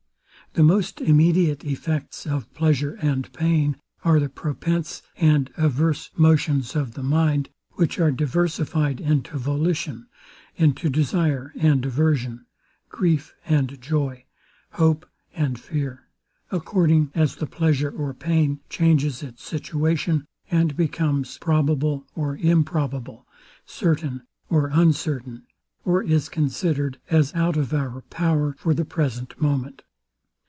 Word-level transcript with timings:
The 0.53 0.63
most 0.63 0.99
immediate 0.99 1.63
effects 1.63 2.27
of 2.27 2.53
pleasure 2.53 2.95
and 2.95 3.31
pain 3.31 3.77
are 4.03 4.19
the 4.19 4.27
propense 4.27 5.01
and 5.15 5.49
averse 5.55 6.09
motions 6.17 6.75
of 6.75 6.93
the 6.93 7.03
mind; 7.03 7.47
which 7.75 7.99
are 8.01 8.11
diversified 8.11 8.99
into 8.99 9.37
volition, 9.37 10.07
into 10.57 10.89
desire 10.89 11.53
and 11.55 11.85
aversion, 11.85 12.47
grief 12.89 13.33
and 13.45 13.81
joy, 13.81 14.25
hope 14.71 15.05
and 15.33 15.57
fear, 15.57 16.09
according 16.51 17.11
as 17.15 17.37
the 17.37 17.47
pleasure 17.47 17.89
or 17.91 18.13
pain 18.13 18.59
changes 18.69 19.23
its 19.23 19.45
situation, 19.45 20.25
and 20.49 20.75
becomes 20.75 21.37
probable 21.37 22.05
or 22.13 22.35
improbable, 22.35 23.25
certain 23.65 24.23
or 24.49 24.67
uncertain, 24.73 25.45
or 25.85 26.03
is 26.03 26.27
considered 26.27 26.99
as 27.09 27.33
out 27.35 27.55
of 27.55 27.73
our 27.73 28.01
power 28.09 28.53
for 28.59 28.73
the 28.73 28.83
present 28.83 29.39
moment. 29.41 29.83